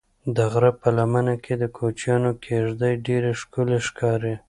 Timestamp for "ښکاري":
3.87-4.33